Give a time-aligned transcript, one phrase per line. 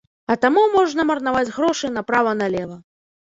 [0.35, 2.81] А таму можна марнаваць грошы направа-налева.